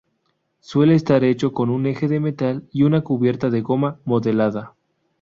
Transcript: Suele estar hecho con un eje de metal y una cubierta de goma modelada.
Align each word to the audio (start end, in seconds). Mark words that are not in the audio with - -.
Suele 0.61 0.95
estar 0.95 1.23
hecho 1.23 1.53
con 1.53 1.69
un 1.69 1.85
eje 1.85 2.07
de 2.07 2.19
metal 2.19 2.63
y 2.71 2.81
una 2.81 3.03
cubierta 3.03 3.51
de 3.51 3.61
goma 3.61 3.99
modelada. 4.03 4.73